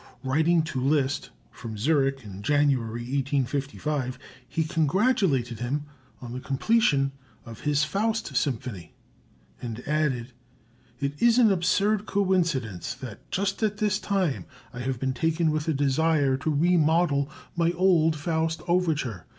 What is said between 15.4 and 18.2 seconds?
with a desire to remodel my old